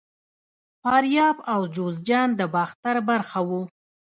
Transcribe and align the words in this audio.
فاریاب 0.81 1.37
او 1.53 1.61
جوزجان 1.75 2.29
د 2.39 2.41
باختر 2.55 2.95
برخه 3.09 3.39
وو 3.47 3.61